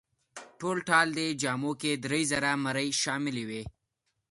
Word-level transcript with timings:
ټولټال 0.59 1.07
دې 1.17 1.27
جامو 1.41 1.71
کې 1.81 1.91
درې 2.05 2.21
زره 2.31 2.49
مرۍ 2.65 2.89
شاملې 3.01 3.43
وې. 3.49 3.63